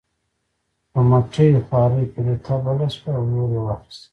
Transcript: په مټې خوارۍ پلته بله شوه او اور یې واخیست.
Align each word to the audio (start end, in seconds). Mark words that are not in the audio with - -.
په 0.91 0.99
مټې 1.09 1.47
خوارۍ 1.65 2.05
پلته 2.13 2.53
بله 2.63 2.87
شوه 2.95 3.11
او 3.19 3.25
اور 3.37 3.49
یې 3.53 3.61
واخیست. 3.65 4.01